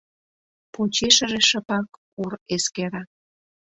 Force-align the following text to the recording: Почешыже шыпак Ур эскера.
Почешыже 0.73 1.41
шыпак 1.49 1.87
Ур 2.21 2.33
эскера. 2.55 3.01